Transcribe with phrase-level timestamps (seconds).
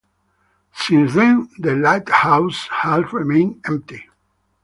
[0.73, 4.09] Since then, the lighthouse has remained empty.